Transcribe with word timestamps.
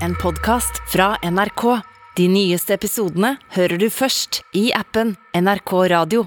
en 0.00 0.14
podkast 0.14 0.92
fra 0.92 1.16
NRK. 1.22 1.80
De 2.16 2.28
nyeste 2.28 2.74
episodene 2.74 3.36
hører 3.54 3.78
du 3.78 3.88
først 3.90 4.42
i 4.54 4.68
appen 4.74 5.14
NRK 5.34 5.72
Radio. 5.90 6.26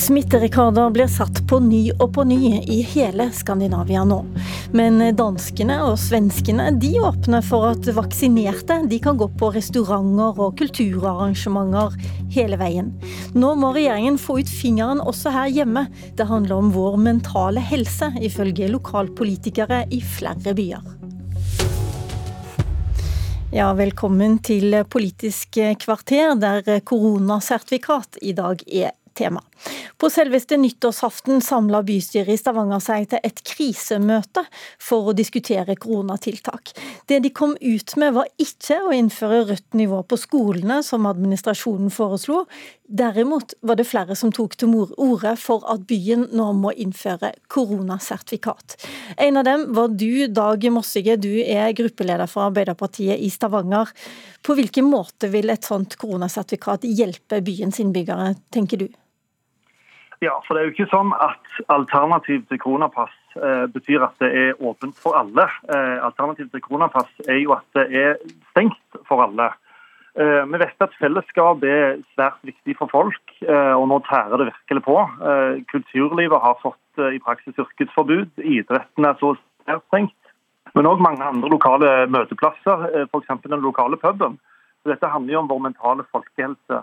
Smitterekorder 0.00 0.90
blir 0.94 1.10
satt 1.10 1.42
på 1.46 1.60
ny 1.62 1.90
og 1.98 2.08
på 2.16 2.24
ny 2.26 2.40
i 2.64 2.80
hele 2.94 3.28
Skandinavia 3.36 4.02
nå. 4.08 4.24
Men 4.70 5.00
danskene 5.18 5.80
og 5.82 5.96
svenskene 5.98 6.68
de 6.78 6.92
åpner 7.02 7.42
for 7.42 7.72
at 7.72 7.88
vaksinerte 7.96 8.76
de 8.86 9.00
kan 9.02 9.18
gå 9.18 9.26
på 9.40 9.48
restauranter 9.56 10.38
og 10.38 10.54
kulturarrangementer 10.60 11.96
hele 12.30 12.58
veien. 12.60 12.92
Nå 13.34 13.56
må 13.58 13.72
regjeringen 13.74 14.20
få 14.20 14.38
ut 14.38 14.52
fingeren 14.52 15.02
også 15.02 15.34
her 15.34 15.50
hjemme. 15.50 15.88
Det 16.14 16.28
handler 16.30 16.62
om 16.62 16.70
vår 16.76 17.00
mentale 17.02 17.64
helse, 17.66 18.12
ifølge 18.22 18.70
lokalpolitikere 18.70 19.82
i 19.90 20.00
flere 20.06 20.54
byer. 20.54 20.86
Ja, 23.50 23.72
velkommen 23.74 24.38
til 24.46 24.78
Politisk 24.86 25.58
kvarter, 25.82 26.36
der 26.38 26.78
koronasertifikat 26.86 28.22
i 28.22 28.38
dag 28.38 28.62
er 28.70 28.94
tema. 29.18 29.42
På 30.00 30.08
selveste 30.10 30.56
nyttårsaften 30.56 31.42
samla 31.44 31.82
bystyret 31.84 32.32
i 32.32 32.40
Stavanger 32.40 32.80
seg 32.80 33.08
til 33.12 33.20
et 33.26 33.42
krisemøte 33.44 34.46
for 34.80 35.10
å 35.10 35.16
diskutere 35.16 35.76
koronatiltak. 35.76 36.72
Det 37.10 37.20
de 37.20 37.32
kom 37.36 37.52
ut 37.60 37.96
med 38.00 38.14
var 38.16 38.30
ikke 38.40 38.78
å 38.86 38.94
innføre 38.96 39.42
rødt 39.50 39.76
nivå 39.76 40.00
på 40.08 40.18
skolene, 40.20 40.80
som 40.86 41.08
administrasjonen 41.10 41.92
foreslo. 41.92 42.46
Derimot 42.88 43.52
var 43.60 43.76
det 43.78 43.86
flere 43.86 44.16
som 44.18 44.32
tok 44.34 44.56
til 44.58 44.72
orde 44.74 45.34
for 45.38 45.66
at 45.70 45.84
byen 45.90 46.26
nå 46.34 46.48
må 46.58 46.72
innføre 46.72 47.34
koronasertifikat. 47.52 48.78
En 49.20 49.38
av 49.38 49.46
dem 49.46 49.68
var 49.76 49.92
du, 49.92 50.26
Dag 50.26 50.64
Mossige. 50.72 51.18
Du 51.20 51.30
er 51.44 51.74
gruppeleder 51.76 52.30
for 52.30 52.48
Arbeiderpartiet 52.48 53.20
i 53.20 53.30
Stavanger. 53.30 53.92
På 54.42 54.56
hvilken 54.58 54.88
måte 54.90 55.30
vil 55.30 55.52
et 55.52 55.68
sånt 55.68 55.98
koronasertifikat 56.00 56.88
hjelpe 56.88 57.42
byens 57.44 57.78
innbyggere, 57.84 58.32
tenker 58.50 58.80
du? 58.80 58.88
Ja, 60.20 60.34
for 60.44 60.52
det 60.52 60.60
er 60.60 60.68
jo 60.68 60.74
ikke 60.74 60.90
sånn 60.92 61.14
at 61.16 61.60
alternativ 61.72 62.42
til 62.50 62.58
koronapass 62.60 63.12
eh, 63.40 63.64
betyr 63.72 64.02
at 64.04 64.18
det 64.20 64.28
er 64.36 64.58
åpent 64.60 64.98
for 65.00 65.16
alle. 65.16 65.46
Eh, 65.72 65.96
alternativ 66.04 66.50
til 66.52 66.60
koronapass 66.60 67.08
er 67.24 67.38
jo 67.40 67.54
at 67.56 67.64
det 67.78 67.86
er 67.96 68.18
stengt 68.50 68.98
for 69.08 69.24
alle. 69.24 69.48
Eh, 70.20 70.42
vi 70.50 70.60
vet 70.60 70.84
at 70.84 70.98
fellesskap 71.00 71.64
er 71.64 72.02
svært 72.12 72.36
viktig 72.44 72.76
for 72.76 72.92
folk, 72.92 73.32
eh, 73.46 73.72
og 73.72 73.86
nå 73.88 74.02
tærer 74.10 74.42
det 74.42 74.50
virkelig 74.50 74.82
på. 74.84 74.96
Eh, 75.30 75.62
kulturlivet 75.72 76.44
har 76.44 76.60
fått 76.60 77.00
eh, 77.00 77.16
i 77.16 77.22
praksis 77.24 77.56
yrkesforbud. 77.64 78.44
Idretten 78.44 79.08
er 79.08 79.16
så 79.22 79.32
stengt. 79.86 80.16
Men 80.76 80.90
òg 80.90 81.00
mange 81.00 81.24
andre 81.24 81.48
lokale 81.48 81.94
møteplasser, 82.12 83.06
f.eks. 83.08 83.32
den 83.48 83.64
lokale 83.64 83.96
puben. 83.96 84.36
Så 84.82 84.92
dette 84.92 85.08
handler 85.08 85.32
jo 85.32 85.40
om 85.40 85.48
vår 85.48 85.64
mentale 85.64 86.04
folkehelse. 86.12 86.76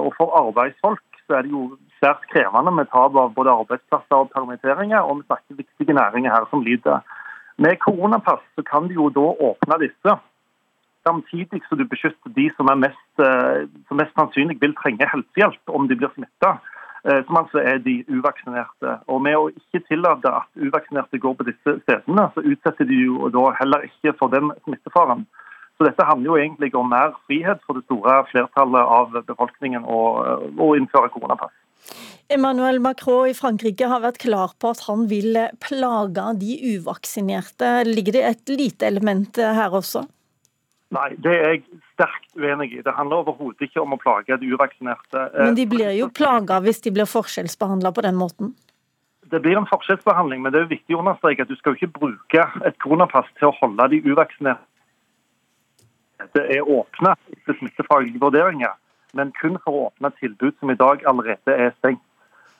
Og 0.00 0.08
for 0.16 0.32
arbeidsfolk 0.40 1.04
så 1.28 1.36
er 1.38 1.46
det 1.46 1.52
jo 1.52 1.68
svært 1.98 2.24
krevende 2.32 2.72
med 2.74 2.88
tap 2.92 3.16
av 3.18 3.34
både 3.36 3.54
arbeidsplasser 3.62 4.16
og 4.22 4.32
permitteringer, 4.34 5.02
og 5.02 5.20
vi 5.20 5.28
snakker 5.28 5.60
viktige 5.62 5.98
næringer 5.98 6.34
her 6.34 6.48
som 6.50 6.64
lider. 6.66 7.04
Med 7.58 7.78
koronapass 7.82 8.42
så 8.54 8.62
kan 8.62 8.88
du 8.88 8.94
jo 8.94 9.08
da 9.10 9.26
åpne 9.50 9.80
disse, 9.82 10.18
samtidig 11.06 11.62
som 11.68 11.78
du 11.78 11.84
beskytter 11.84 12.34
de 12.38 12.50
som, 12.56 12.70
mest, 12.84 13.22
eh, 13.28 13.66
som 13.88 13.98
mest 14.00 14.14
sannsynlig 14.18 14.58
vil 14.62 14.76
trenge 14.78 15.08
helsehjelp 15.12 15.74
om 15.78 15.88
de 15.88 15.96
blir 15.98 16.12
smitta, 16.14 16.58
eh, 17.04 17.20
som 17.26 17.40
altså 17.42 17.62
er 17.72 17.82
de 17.82 17.96
uvaksinerte. 18.08 18.98
Og 19.08 19.22
Med 19.22 19.36
å 19.36 19.48
ikke 19.50 19.86
tillate 19.88 20.34
at 20.40 20.48
uvaksinerte 20.54 21.18
går 21.18 21.34
på 21.38 21.48
disse 21.50 21.78
stedene, 21.82 22.28
så 22.34 22.44
utsetter 22.52 22.88
de 22.90 23.02
jo 23.06 23.30
da 23.34 23.50
heller 23.60 23.86
ikke 23.90 24.14
for 24.18 24.28
den 24.34 24.52
smittefaren. 24.64 25.26
Så 25.78 25.86
Dette 25.86 26.06
handler 26.06 26.30
jo 26.30 26.36
egentlig 26.36 26.74
om 26.74 26.88
mer 26.90 27.14
frihet 27.26 27.60
for 27.66 27.78
det 27.78 27.84
store 27.86 28.24
flertallet 28.30 28.94
av 28.98 29.14
befolkningen 29.26 29.86
å 29.86 30.74
innføre 30.74 31.10
koronapass. 31.14 31.54
Emmanuel 32.28 32.80
Macron 32.84 33.30
i 33.30 33.34
Frankrike 33.36 33.88
har 33.88 34.02
vært 34.04 34.20
klar 34.20 34.52
på 34.60 34.72
at 34.74 34.84
han 34.88 35.06
vil 35.08 35.38
plage 35.64 36.26
de 36.42 36.58
uvaksinerte. 36.74 37.72
Ligger 37.88 38.18
det 38.18 38.24
et 38.28 38.52
lite 38.52 38.88
element 38.90 39.40
her 39.40 39.74
også? 39.74 40.04
Nei, 40.92 41.08
det 41.20 41.32
er 41.32 41.50
jeg 41.52 41.64
sterkt 41.94 42.30
uenig 42.36 42.70
i. 42.78 42.82
Det 42.84 42.94
handler 42.96 43.24
overhodet 43.24 43.68
ikke 43.68 43.82
om 43.82 43.96
å 43.96 44.00
plage 44.00 44.36
de 44.40 44.52
uvaksinerte. 44.52 45.26
Men 45.36 45.56
de 45.56 45.66
blir 45.68 45.92
jo 45.96 46.08
plaga 46.12 46.60
hvis 46.64 46.80
de 46.84 46.92
blir 46.96 47.08
forskjellsbehandla 47.08 47.92
på 47.96 48.04
den 48.04 48.16
måten? 48.20 48.54
Det 49.28 49.42
blir 49.44 49.58
en 49.60 49.68
forskjellsbehandling, 49.68 50.40
men 50.40 50.54
det 50.54 50.62
er 50.62 50.70
viktig 50.70 50.96
å 50.96 51.02
understreke 51.02 51.44
at 51.44 51.50
du 51.52 51.56
skal 51.58 51.76
ikke 51.76 51.92
bruke 51.98 52.44
et 52.64 52.78
koronapass 52.80 53.28
til 53.36 53.50
å 53.50 53.56
holde 53.60 53.90
de 53.92 54.00
uvaksinerte 54.08 54.64
det 56.34 56.44
er 56.56 56.66
åpne 56.66 57.14
etter 57.32 57.56
smittefaglige 57.60 58.20
vurderinger, 58.22 58.74
men 59.16 59.32
kun 59.40 59.56
for 59.64 59.74
å 59.74 59.86
åpne 59.88 60.10
tilbud 60.18 60.56
som 60.58 60.70
i 60.70 60.78
dag 60.78 61.04
allerede 61.08 61.54
er 61.54 61.74
stengt. 61.78 62.04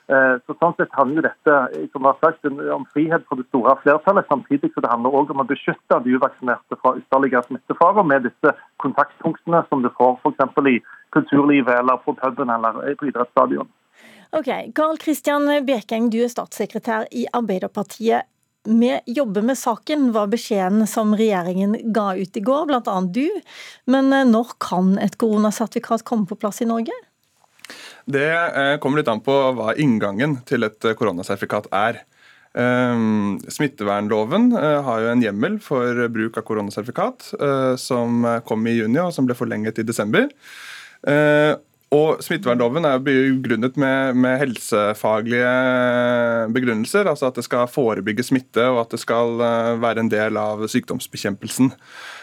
Eh, 0.09 0.35
så 0.47 0.55
sånn 0.57 0.73
sett 0.73 0.95
handler 0.97 1.27
dette 1.27 1.55
som 1.93 2.07
har 2.07 2.15
sagt, 2.17 2.47
om 2.73 2.85
frihet 2.95 3.25
for 3.29 3.37
det 3.37 3.45
store 3.51 3.75
flertallet, 3.83 4.25
samtidig 4.31 4.71
som 4.73 4.81
det 4.85 4.89
handler 4.89 5.17
også 5.19 5.35
om 5.35 5.43
å 5.43 5.49
beskytte 5.51 5.99
de 6.05 6.15
uvaksinerte 6.17 6.79
fra 6.81 6.95
ytterligere 6.97 7.45
smittefarer 7.45 8.07
med 8.09 8.25
disse 8.25 8.55
kontaktpunktene 8.81 9.61
som 9.69 9.85
du 9.85 9.91
får 9.99 10.17
f.eks. 10.23 10.63
i 10.73 10.79
kulturlivet 11.13 11.75
eller 11.83 12.01
på 12.01 12.17
puben 12.17 12.49
eller 12.49 12.81
på 12.97 13.11
idrettsstadion. 13.11 13.69
Ok, 14.33 14.49
Karl 14.77 14.97
Kristian 15.01 15.45
Bekeng, 15.65 16.09
du 16.09 16.23
er 16.23 16.33
statssekretær 16.33 17.05
i 17.13 17.27
Arbeiderpartiet. 17.33 18.25
Vi 18.67 18.99
jobber 19.05 19.41
med 19.41 19.57
saken, 19.57 20.11
var 20.11 20.27
beskjeden 20.27 20.87
som 20.87 21.15
regjeringen 21.15 21.77
ga 21.93 22.15
ut 22.15 22.37
i 22.37 22.41
går, 22.43 22.65
bl.a. 22.67 23.01
du. 23.01 23.29
Men 23.87 24.13
eh, 24.13 24.25
når 24.27 24.51
kan 24.59 24.97
et 24.99 25.15
koronasertifikat 25.19 26.03
komme 26.07 26.27
på 26.27 26.35
plass 26.35 26.61
i 26.61 26.67
Norge? 26.67 26.95
Det 28.09 28.27
eh, 28.27 28.75
kommer 28.83 28.99
litt 28.99 29.11
an 29.11 29.23
på 29.23 29.37
hva 29.55 29.77
inngangen 29.79 30.41
til 30.49 30.67
et 30.67 30.85
eh, 30.85 30.97
koronasertifikat 30.99 31.71
er. 31.71 32.03
Smittevernloven 32.49 34.47
har 34.57 35.03
jo 35.03 35.09
en 35.11 35.21
hjemmel 35.21 35.59
for 35.61 35.99
bruk 36.09 36.39
av 36.41 36.43
koronasertifikat, 36.47 37.27
som 37.77 38.25
kom 38.49 38.65
i 38.65 38.73
juni 38.73 38.97
og 39.03 39.13
som 39.13 39.27
ble 39.29 39.35
forlenget 39.37 39.77
i 39.79 39.85
desember. 39.85 40.25
Og 41.89 42.19
Smittevernloven 42.21 42.85
er 42.85 42.99
begrunnet 43.01 43.77
med, 43.81 44.13
med, 44.13 44.35
helsefaglige 44.43 45.53
begrunnelser. 46.53 47.09
altså 47.09 47.31
At 47.31 47.39
det 47.39 47.47
skal 47.47 47.71
forebygge 47.71 48.23
smitte 48.27 48.67
og 48.69 48.83
at 48.83 48.93
det 48.93 49.01
skal 49.01 49.41
eh, 49.41 49.81
være 49.81 50.05
en 50.05 50.11
del 50.11 50.37
av 50.37 50.61
sykdomsbekjempelsen. 50.69 51.71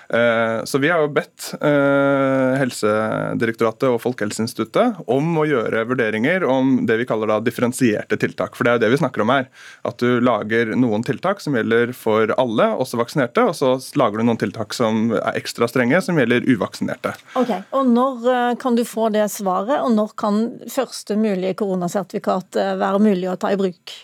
Eh, 0.09 0.65
så 0.65 0.79
vi 0.79 0.91
har 0.91 1.03
jo 1.03 1.11
bedt 1.11 1.49
eh, 1.61 2.55
Helsedirektoratet 2.61 3.89
og 3.91 4.01
Folkehelseinstituttet 4.05 5.03
om 5.11 5.39
å 5.41 5.47
gjøre 5.49 5.85
vurderinger 5.91 6.47
om 6.47 6.79
det 6.87 6.99
vi 7.01 7.07
kaller 7.09 7.33
da 7.33 7.41
differensierte 7.45 8.19
tiltak. 8.21 8.57
For 8.57 8.67
det 8.67 8.73
er 8.73 8.79
jo 8.79 8.85
det 8.87 8.93
vi 8.95 9.01
snakker 9.03 9.25
om 9.25 9.35
her. 9.35 9.49
At 9.89 9.99
du 10.03 10.21
lager 10.25 10.75
noen 10.79 11.05
tiltak 11.07 11.43
som 11.43 11.59
gjelder 11.59 11.95
for 11.97 12.33
alle, 12.39 12.71
også 12.77 13.01
vaksinerte, 13.01 13.49
og 13.51 13.57
så 13.59 13.75
lager 13.99 14.23
du 14.23 14.29
noen 14.29 14.41
tiltak 14.41 14.77
som 14.77 15.11
er 15.17 15.39
ekstra 15.39 15.69
strenge, 15.71 16.01
som 16.05 16.19
gjelder 16.21 16.47
uvaksinerte. 16.47 17.17
Ok, 17.39 17.55
og 17.77 17.95
Når 17.97 18.29
eh, 18.33 18.51
kan 18.63 18.79
du 18.79 18.85
få 18.87 19.11
det 19.15 19.27
svaret, 19.33 19.81
og 19.81 19.95
når 19.97 20.13
kan 20.19 20.43
første 20.71 21.17
mulige 21.19 21.57
koronasertifikat 21.59 22.59
være 22.79 23.01
mulig 23.03 23.31
å 23.31 23.39
ta 23.41 23.51
i 23.53 23.59
bruk? 23.59 23.95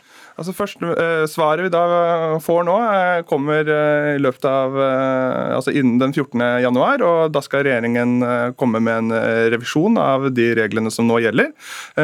Altså 0.40 0.52
først, 0.56 0.82
eh, 0.82 1.24
Svaret 1.28 1.66
vi 1.66 1.70
da 1.72 2.38
får 2.40 2.64
nå, 2.64 2.76
eh, 2.88 3.22
kommer 3.28 3.68
eh, 3.68 4.16
i 4.16 4.22
løpet 4.22 4.46
av 4.48 4.78
altså 4.82 5.72
innen 5.74 5.98
den 6.00 6.12
14. 6.12 6.40
januar. 6.62 7.02
og 7.02 7.32
Da 7.32 7.42
skal 7.44 7.64
regjeringen 7.66 8.54
komme 8.56 8.80
med 8.80 9.04
en 9.04 9.12
revisjon 9.52 9.98
av 9.98 10.30
de 10.32 10.54
reglene 10.56 10.90
som 10.90 11.06
nå 11.06 11.20
gjelder. 11.22 11.52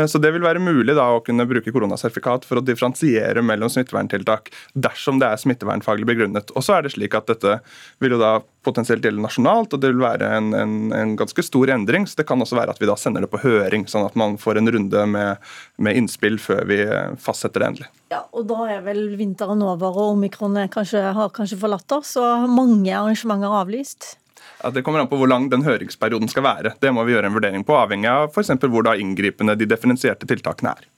Så 0.06 0.20
Det 0.20 0.32
vil 0.32 0.44
være 0.44 0.60
mulig 0.60 0.94
da 0.94 1.08
å 1.14 1.24
kunne 1.24 1.46
bruke 1.48 1.72
koronasertifikat 1.72 2.44
for 2.44 2.60
å 2.60 2.64
differensiere 2.64 3.42
mellom 3.42 3.68
smitteverntiltak 3.68 4.50
dersom 4.76 5.18
det 5.18 5.28
er 5.28 5.40
smittevernfaglig 5.40 6.06
begrunnet. 6.06 6.52
Og 6.54 6.62
så 6.62 6.78
er 6.78 6.82
det 6.82 6.92
slik 6.92 7.14
at 7.14 7.26
Dette 7.28 7.60
vil 8.00 8.16
jo 8.16 8.18
da 8.18 8.40
potensielt 8.68 9.04
gjelde 9.04 9.24
nasjonalt, 9.24 9.74
og 9.74 9.82
det 9.82 9.90
vil 9.94 10.04
være 10.04 10.28
en, 10.36 10.52
en, 10.54 10.76
en, 10.94 11.16
ganske 11.18 11.42
stor 11.44 11.72
endring. 11.74 12.06
så 12.06 12.20
Det 12.20 12.28
kan 12.28 12.44
også 12.44 12.58
være 12.60 12.76
at 12.76 12.82
vi 12.82 12.90
da 12.90 12.96
sender 13.00 13.24
det 13.24 13.32
på 13.32 13.40
høring, 13.42 13.88
sånn 13.90 14.06
at 14.06 14.18
man 14.18 14.36
får 14.40 14.60
en 14.60 14.72
runde 14.76 15.06
med, 15.16 15.50
med 15.80 15.98
innspill 15.98 16.38
før 16.42 16.64
vi 16.68 16.82
fastsetter 17.22 17.64
det 17.64 17.72
endelig. 17.72 17.90
Ja, 18.12 18.22
og 18.32 18.46
Da 18.48 18.70
er 18.76 18.86
vel 18.86 19.02
vinteren 19.18 19.64
over 19.64 19.96
og 19.96 20.14
omikron 20.14 20.56
kanskje, 20.72 21.02
har 21.16 21.34
kanskje 21.34 21.60
forlatt 21.60 21.98
oss, 21.98 22.14
og 22.20 22.48
mange 22.52 22.94
arrangementer 22.94 23.58
avlyst? 23.62 24.14
Ja, 24.62 24.70
Det 24.70 24.82
kommer 24.82 25.00
an 25.00 25.08
på 25.08 25.18
hvor 25.18 25.30
lang 25.30 25.48
den 25.50 25.62
høringsperioden 25.62 26.28
skal 26.30 26.46
være. 26.46 26.74
Det 26.80 26.90
må 26.94 27.04
vi 27.06 27.14
gjøre 27.14 27.30
en 27.30 27.36
vurdering 27.36 27.64
på, 27.66 27.76
avhengig 27.78 28.10
av 28.10 28.30
f.eks. 28.32 28.54
hvor 28.64 28.86
da 28.86 28.96
inngripende 28.98 29.54
de 29.58 29.68
differensierte 29.70 30.26
tiltakene 30.26 30.74
er. 30.74 30.88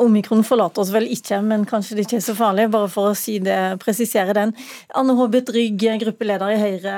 Omikron 0.00 0.42
forlater 0.42 0.82
oss 0.82 0.90
vel 0.90 1.06
ikke, 1.12 1.38
men 1.46 1.66
kanskje 1.68 1.94
det 1.94 2.06
ikke 2.08 2.16
er 2.18 2.24
så 2.24 2.34
farlig, 2.34 2.66
bare 2.72 2.88
for 2.90 3.12
å 3.12 3.18
si 3.18 3.36
det, 3.42 3.58
presisere 3.82 4.34
den. 4.34 4.50
Anne 4.98 5.14
Håbet 5.14 5.52
Rygg, 5.54 5.84
gruppeleder 6.02 6.50
i 6.50 6.58
Høyre 6.58 6.96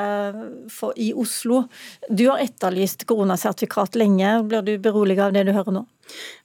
for, 0.72 0.96
i 0.96 1.10
Oslo. 1.12 1.66
Du 2.08 2.24
har 2.30 2.40
etterlyst 2.40 3.04
koronasertifikat 3.08 3.98
lenge. 4.00 4.38
Blir 4.48 4.64
du 4.64 4.72
beroliget 4.80 5.26
av 5.26 5.36
det 5.36 5.44
du 5.48 5.52
hører 5.56 5.76
nå? 5.76 5.84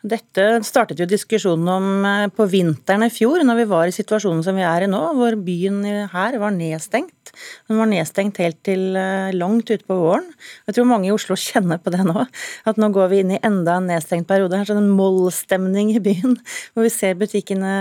Dette 0.04 0.48
startet 0.66 1.00
jo 1.00 1.08
diskusjonen 1.08 1.70
om 1.70 2.06
eh, 2.10 2.28
på 2.34 2.48
vinteren 2.50 3.06
i 3.06 3.12
fjor, 3.14 3.46
når 3.46 3.62
vi 3.62 3.68
var 3.72 3.88
i 3.88 3.96
situasjonen 3.96 4.44
som 4.44 4.58
vi 4.58 4.66
er 4.66 4.88
i 4.88 4.92
nå, 4.92 5.02
hvor 5.16 5.38
byen 5.40 5.84
her 6.12 6.40
var 6.42 6.56
nedstengt. 6.56 7.21
Den 7.70 7.80
var 7.80 7.90
nedstengt 7.90 8.40
helt 8.42 8.60
til 8.68 8.98
eh, 9.00 9.32
langt 9.36 9.72
utpå 9.74 9.98
våren. 9.98 10.28
Jeg 10.68 10.78
tror 10.78 10.90
mange 10.90 11.10
i 11.10 11.14
Oslo 11.14 11.38
kjenner 11.48 11.82
på 11.82 11.94
det 11.94 12.06
nå, 12.08 12.26
at 12.68 12.82
nå 12.82 12.92
går 12.96 13.12
vi 13.12 13.22
inn 13.24 13.36
i 13.36 13.42
enda 13.48 13.78
en 13.80 13.90
nedstengt 13.92 14.30
periode. 14.30 14.58
Her 14.60 14.70
sånn 14.70 14.84
en 14.84 14.96
mollstemning 14.98 15.94
i 15.96 16.02
byen, 16.04 16.38
hvor 16.74 16.88
vi 16.88 16.94
ser 16.94 17.20
butikkene 17.20 17.74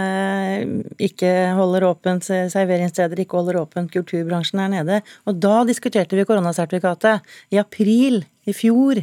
ikke 1.02 1.32
holder 1.58 1.88
åpent, 1.90 2.26
serveringssteder 2.26 3.24
ikke 3.24 3.40
holder 3.40 3.60
åpent, 3.62 3.92
kulturbransjen 3.94 4.64
er 4.64 4.74
nede. 4.74 5.00
Og 5.28 5.40
da 5.42 5.62
diskuterte 5.68 6.18
vi 6.18 6.26
koronasertifikatet, 6.28 7.26
i 7.50 7.58
april 7.60 8.22
i 8.48 8.54
fjor. 8.56 9.02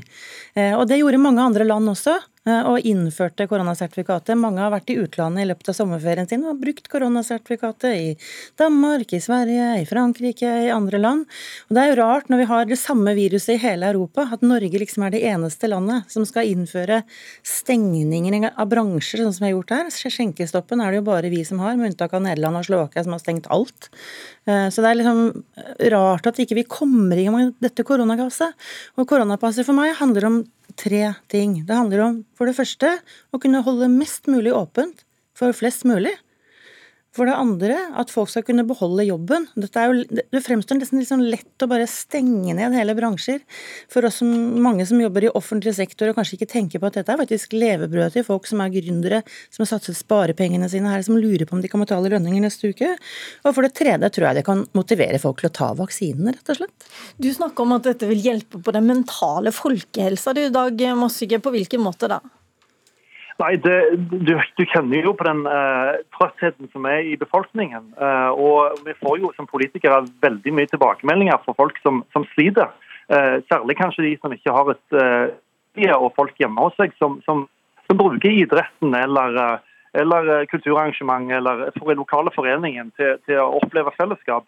Eh, 0.55 0.73
og 0.73 0.87
det 0.89 1.01
gjorde 1.01 1.21
mange 1.21 1.43
andre 1.43 1.67
land 1.67 1.93
også. 1.93 2.17
Eh, 2.47 2.63
og 2.69 2.85
innførte 2.87 3.47
koronasertifikatet. 3.49 4.37
Mange 4.39 4.61
har 4.63 4.71
vært 4.71 4.91
i 4.93 4.97
utlandet 5.01 5.43
i 5.43 5.47
løpet 5.49 5.71
av 5.71 5.75
sommerferien 5.75 6.27
sin 6.29 6.45
og 6.45 6.53
har 6.53 6.59
brukt 6.61 6.87
koronasertifikatet 6.91 7.97
i 7.97 8.13
Danmark, 8.59 9.11
i 9.11 9.19
Sverige, 9.23 9.65
i 9.81 9.87
Frankrike, 9.89 10.51
i 10.67 10.71
andre 10.71 11.01
land. 11.01 11.25
Og 11.67 11.75
Det 11.75 11.83
er 11.83 11.91
jo 11.91 11.99
rart 11.99 12.31
når 12.31 12.41
vi 12.41 12.49
har 12.51 12.69
det 12.69 12.79
samme 12.79 13.15
viruset 13.17 13.55
i 13.55 13.63
hele 13.65 13.89
Europa, 13.91 14.29
at 14.31 14.45
Norge 14.45 14.79
liksom 14.79 15.03
er 15.03 15.15
det 15.15 15.23
eneste 15.27 15.67
landet 15.67 16.07
som 16.11 16.25
skal 16.25 16.47
innføre 16.47 17.01
stengninger 17.43 18.53
av 18.53 18.69
bransjer, 18.71 19.25
sånn 19.25 19.35
som 19.35 19.43
vi 19.43 19.51
har 19.51 19.57
gjort 19.57 19.75
her. 19.75 19.91
Skjenkestoppen 20.07 20.81
er 20.81 20.91
det 20.91 21.01
jo 21.01 21.09
bare 21.09 21.33
vi 21.33 21.43
som 21.43 21.59
har, 21.59 21.75
med 21.75 21.91
unntak 21.91 22.15
av 22.15 22.23
Nederland 22.23 22.61
og 22.61 22.67
Slovakia, 22.69 23.03
som 23.03 23.17
har 23.17 23.23
stengt 23.23 23.51
alt. 23.51 23.89
Eh, 24.47 24.69
så 24.71 24.83
det 24.83 24.93
er 24.93 25.01
liksom 25.01 25.43
rart 25.91 26.31
at 26.31 26.39
ikke 26.39 26.61
vi 26.61 26.67
kommer 26.69 27.19
i 27.19 27.27
gang 27.27 27.35
med 27.35 27.55
dette 27.59 27.83
koronagaset. 27.83 28.55
Og 28.95 29.07
koronapasset 29.37 29.67
for 29.67 29.77
meg 29.77 29.93
handler 29.99 30.25
om 30.25 30.37
tre 30.75 31.13
ting. 31.29 31.65
Det 31.65 31.75
handler 31.75 32.01
om 32.01 32.15
for 32.33 32.49
det 32.49 32.55
første 32.57 32.89
å 33.29 33.37
kunne 33.37 33.61
holde 33.61 33.87
mest 33.87 34.25
mulig 34.25 34.49
åpent 34.49 35.03
for 35.37 35.53
flest 35.53 35.85
mulig. 35.85 36.15
For 37.17 37.25
det 37.25 37.33
andre 37.33 37.75
at 37.97 38.11
folk 38.13 38.29
skal 38.29 38.45
kunne 38.45 38.65
beholde 38.67 39.07
jobben. 39.07 39.47
Jo, 39.57 39.93
det 40.13 40.41
fremstår 40.45 40.77
nesten 40.77 41.01
litt 41.01 41.09
sånn 41.09 41.25
lett 41.31 41.65
å 41.65 41.69
bare 41.69 41.87
stenge 41.89 42.53
ned 42.53 42.75
hele 42.77 42.93
bransjer. 42.97 43.41
For 43.91 44.05
oss 44.05 44.19
som, 44.21 44.29
mange 44.61 44.85
som 44.85 45.01
jobber 45.01 45.25
i 45.25 45.31
offentlig 45.33 45.73
sektor 45.77 46.11
og 46.11 46.19
kanskje 46.19 46.37
ikke 46.37 46.49
tenker 46.51 46.83
på 46.83 46.91
at 46.91 46.99
dette 46.99 47.13
er 47.13 47.21
faktisk 47.21 47.55
levebrødet 47.57 48.19
til 48.19 48.27
folk 48.27 48.45
som 48.49 48.61
er 48.61 48.73
gründere, 48.75 49.23
som 49.49 49.65
har 49.65 49.71
satset 49.71 49.97
sparepengene 49.97 50.69
sine 50.69 50.93
her, 50.93 51.05
som 51.05 51.17
lurer 51.17 51.47
på 51.49 51.57
om 51.57 51.63
de 51.63 51.71
kan 51.71 51.81
betale 51.81 52.13
lønninger 52.13 52.45
neste 52.45 52.71
uke. 52.73 52.93
Og 53.43 53.51
for 53.51 53.65
det 53.65 53.73
tredje 53.77 54.13
tror 54.13 54.29
jeg 54.29 54.39
det 54.39 54.47
kan 54.47 54.65
motivere 54.77 55.21
folk 55.23 55.41
til 55.41 55.49
å 55.49 55.55
ta 55.57 55.73
vaksinene, 55.77 56.37
rett 56.37 56.53
og 56.53 56.61
slett. 56.61 56.89
Du 57.17 57.31
snakker 57.33 57.65
om 57.65 57.77
at 57.79 57.89
dette 57.89 58.09
vil 58.09 58.21
hjelpe 58.29 58.61
på 58.61 58.75
den 58.75 58.89
mentale 58.89 59.53
folkehelsa 59.55 60.37
du, 60.37 60.45
Dag 60.53 60.85
Mossige. 60.97 61.41
På 61.41 61.53
hvilken 61.53 61.81
måte 61.81 62.09
da? 62.11 62.21
Nei, 63.37 63.53
det, 63.61 63.75
du, 64.09 64.33
du, 64.57 64.63
kjenner 64.65 65.05
jo 65.05 65.13
på 65.17 65.25
den 65.27 65.43
uh, 65.45 65.99
trøttheten 66.15 66.71
som 66.73 66.87
er 66.89 67.05
i 67.05 67.13
befolkningen. 67.21 67.91
Uh, 67.99 68.33
og 68.33 68.79
Vi 68.87 68.95
får 68.97 69.19
jo 69.21 69.29
som 69.35 69.49
politikere 69.49 70.01
veldig 70.25 70.53
mye 70.57 70.69
tilbakemeldinger 70.71 71.43
fra 71.43 71.53
folk 71.59 71.77
som, 71.83 72.01
som 72.15 72.25
sliter. 72.33 72.71
Uh, 73.13 73.37
særlig 73.45 73.77
kanskje 73.77 74.07
de 74.07 74.15
som 74.17 74.33
ikke 74.33 74.55
har 74.55 74.73
et 74.73 74.97
uh, 74.97 75.27
og 75.99 76.09
folk 76.17 76.39
hjemme 76.41 76.63
hos 76.63 76.73
seg 76.79 76.95
som, 76.97 77.19
som, 77.27 77.43
som 77.85 77.97
bruker 77.99 78.33
idretten 78.33 78.95
eller, 78.97 79.59
eller 79.93 80.47
kulturarrangement 80.49 81.29
eller 81.37 81.67
for 81.75 81.91
den 81.91 82.01
lokale 82.01 82.33
foreningen 82.33 82.89
til, 82.97 83.19
til 83.29 83.37
å 83.43 83.59
oppleve 83.59 83.93
fellesskap. 83.93 84.47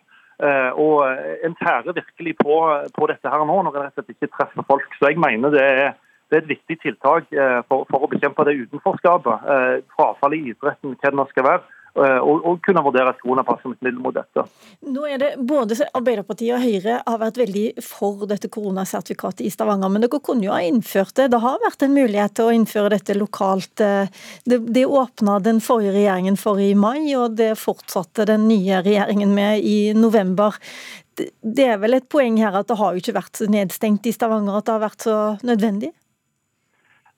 og 0.73 1.45
En 1.45 1.53
tærer 1.61 1.93
virkelig 1.93 2.33
på, 2.41 2.57
på 2.97 3.09
dette 3.13 3.29
her 3.29 3.45
nå, 3.45 3.59
når 3.67 3.77
en 3.91 4.09
ikke 4.09 4.31
treffer 4.33 4.65
folk. 4.65 4.89
Så 4.97 5.11
jeg 5.11 5.21
mener 5.21 5.53
det 5.53 5.61
er 5.67 5.93
det 6.29 6.37
er 6.37 6.43
et 6.43 6.53
viktig 6.53 6.79
tiltak 6.83 7.33
eh, 7.33 7.59
for, 7.69 7.87
for 7.89 8.05
å 8.05 8.11
bekjempe 8.11 8.45
det 8.47 8.59
utenforskapet. 8.65 9.45
Frafallet 9.45 9.91
frafall 9.95 10.37
i 10.37 10.45
idretten, 10.53 10.95
hva 10.95 11.11
det 11.11 11.19
nå 11.19 11.27
skal 11.31 11.47
være. 11.47 11.67
Eh, 11.97 12.19
og, 12.21 12.43
og, 12.45 12.59
kunne 12.63 12.83
vurdere 12.85 13.15
koronapass 13.17 13.63
som 13.63 13.73
et 13.73 13.81
middel 13.83 13.99
mot 14.03 14.13
dette. 14.13 14.43
Nå 14.85 15.07
er 15.09 15.19
det 15.21 15.29
Både 15.49 15.75
Arbeiderpartiet 15.97 16.53
og 16.55 16.61
Høyre 16.61 16.99
har 17.01 17.19
vært 17.21 17.39
veldig 17.41 17.65
for 17.83 18.27
dette 18.29 18.51
koronasertifikatet 18.53 19.43
i 19.47 19.51
Stavanger. 19.53 19.91
Men 19.91 20.05
dere 20.05 20.21
kunne 20.23 20.45
jo 20.45 20.53
ha 20.53 20.61
innført 20.63 21.15
det. 21.17 21.29
Det 21.33 21.41
har 21.41 21.59
vært 21.65 21.85
en 21.85 21.95
mulighet 21.97 22.37
til 22.37 22.49
å 22.49 22.55
innføre 22.55 22.93
dette 22.93 23.17
lokalt. 23.17 23.73
Det, 23.79 24.59
det 24.69 24.85
åpna 24.85 25.39
den 25.43 25.63
forrige 25.65 25.95
regjeringen 25.97 26.39
for 26.39 26.61
i 26.61 26.71
mai, 26.77 27.09
og 27.17 27.39
det 27.39 27.55
fortsatte 27.59 28.27
den 28.29 28.47
nye 28.51 28.83
regjeringen 28.85 29.33
med 29.35 29.65
i 29.65 29.79
november. 29.97 30.55
Det 31.17 31.65
er 31.65 31.81
vel 31.81 31.97
et 31.97 32.07
poeng 32.11 32.37
her 32.39 32.55
at 32.55 32.69
det 32.69 32.77
har 32.79 32.93
jo 32.93 33.01
ikke 33.01 33.17
vært 33.17 33.41
nedstengt 33.51 34.07
i 34.07 34.13
Stavanger 34.15 34.61
at 34.61 34.69
det 34.69 34.77
har 34.77 34.85
vært 34.85 35.09
så 35.09 35.17
nødvendig? 35.43 35.91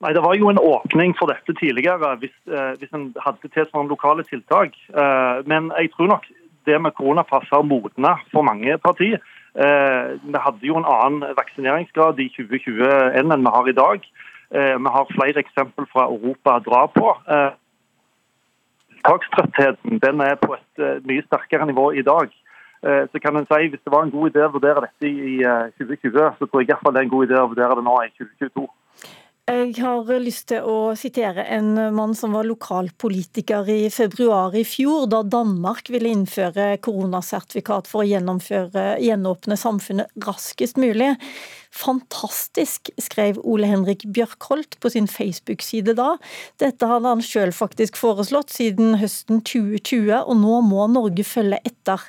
Nei, 0.01 0.13
Det 0.13 0.23
var 0.23 0.33
jo 0.35 0.49
en 0.49 0.57
åpning 0.57 1.13
for 1.17 1.29
dette 1.29 1.53
tidligere, 1.59 2.15
hvis, 2.21 2.33
eh, 2.49 2.73
hvis 2.79 2.93
en 2.93 3.13
hadde 3.21 3.51
tilsvarende 3.53 3.93
lokale 3.93 4.23
tiltak. 4.23 4.73
Eh, 4.89 5.37
men 5.45 5.71
jeg 5.77 5.91
tror 5.93 6.07
nok 6.07 6.25
det 6.65 6.81
med 6.81 6.95
koronapass 6.97 7.49
har 7.51 7.61
modna 7.61 8.15
for 8.31 8.41
mange 8.41 8.77
partier. 8.77 9.19
Eh, 9.55 10.17
vi 10.23 10.39
hadde 10.45 10.65
jo 10.65 10.77
en 10.77 10.89
annen 10.89 11.35
vaksineringsgrad 11.37 12.19
i 12.19 12.29
2021 12.33 13.31
enn 13.31 13.45
vi 13.45 13.55
har 13.55 13.67
i 13.67 13.77
dag. 13.77 13.99
Eh, 14.51 14.77
vi 14.83 14.89
har 14.95 15.13
flere 15.15 15.39
eksempler 15.39 15.85
fra 15.91 16.07
Europa 16.11 16.57
å 16.57 16.63
dra 16.65 16.85
på. 16.87 17.15
Eh, 17.27 17.51
Tiltakstrøttheten 19.01 19.99
den 19.99 20.21
er 20.21 20.35
på 20.35 20.53
et 20.53 20.81
eh, 20.83 20.99
mye 21.07 21.23
sterkere 21.25 21.65
nivå 21.65 21.91
i 21.97 22.05
dag. 22.05 22.29
Så 22.81 23.19
kan 23.21 23.37
en 23.37 23.45
si 23.45 23.67
Hvis 23.69 23.83
det 23.85 23.93
var 23.93 24.01
en 24.01 24.09
god 24.09 24.31
idé 24.31 24.41
å 24.41 24.53
vurdere 24.55 24.81
dette 24.81 25.05
i 25.05 25.37
2020, 25.77 26.33
så 26.39 26.47
tror 26.49 26.61
jeg 26.61 26.65
i 26.65 26.71
hvert 26.71 26.81
fall 26.81 26.93
det 26.95 27.01
er 27.03 27.05
en 27.05 27.11
god 27.13 27.27
idé 27.27 27.37
å 27.37 27.49
vurdere 27.51 27.75
det 27.77 27.83
nå 27.85 27.97
i 28.01 28.09
2022. 28.17 28.65
Jeg 29.51 29.73
har 29.83 30.07
lyst 30.23 30.45
til 30.47 30.63
å 30.63 30.93
sitere 30.95 31.43
en 31.51 31.73
mann 31.91 32.13
som 32.15 32.31
var 32.37 32.45
lokalpolitiker 32.47 33.67
i 33.67 33.89
februar 33.91 34.53
i 34.55 34.61
fjor, 34.63 35.09
da 35.11 35.19
Danmark 35.27 35.89
ville 35.91 36.07
innføre 36.13 36.77
koronasertifikat 36.79 37.89
for 37.89 38.05
å 38.05 38.07
gjenåpne 38.07 39.57
samfunnet 39.59 40.23
raskest 40.23 40.79
mulig. 40.79 41.09
Fantastisk, 41.75 42.93
skrev 43.01 43.41
Ole 43.43 43.67
Henrik 43.67 44.05
Bjørkholt 44.15 44.77
på 44.79 44.91
sin 44.93 45.09
Facebook-side 45.11 45.97
da. 45.99 46.13
Dette 46.63 46.87
hadde 46.87 47.11
han 47.11 47.23
sjøl 47.25 47.51
faktisk 47.55 47.99
foreslått 47.99 48.53
siden 48.55 48.95
høsten 49.01 49.41
2020, 49.43 50.13
og 50.21 50.39
nå 50.39 50.61
må 50.69 50.85
Norge 50.93 51.25
følge 51.27 51.59
etter. 51.67 52.05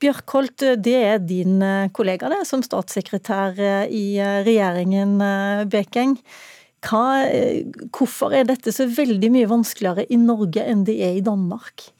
Bjørkholt, 0.00 0.64
det 0.80 0.96
er 0.96 1.20
din 1.20 1.60
kollega 1.92 2.32
det, 2.32 2.46
som 2.48 2.64
statssekretær 2.64 3.60
i 3.92 4.06
regjeringen, 4.48 5.18
Bekeng. 5.68 6.16
Hva, 6.86 7.28
eh, 7.28 7.66
hvorfor 7.92 8.32
er 8.32 8.46
dette 8.48 8.72
så 8.72 8.86
veldig 8.88 9.30
mye 9.34 9.48
vanskeligere 9.50 10.06
i 10.08 10.16
Norge 10.20 10.64
enn 10.64 10.86
det 10.88 10.96
er 11.04 11.18
i 11.18 11.24
Danmark? 11.24 11.90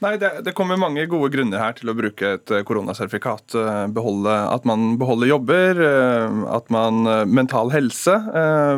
Nei, 0.00 0.14
det, 0.16 0.30
det, 0.46 0.54
kommer 0.56 0.78
mange 0.80 1.02
gode 1.12 1.28
grunner 1.34 1.60
her 1.60 1.74
til 1.76 1.90
å 1.92 1.94
bruke 1.96 2.28
et 2.38 2.50
eh, 2.54 2.62
koronasertifikat. 2.64 3.52
Eh, 3.52 3.80
beholde, 3.92 4.32
at 4.48 4.64
man 4.68 4.94
beholder 5.00 5.28
jobber, 5.28 5.80
eh, 5.84 6.38
at 6.56 6.70
man 6.72 7.02
Mental 7.28 7.68
helse 7.72 8.14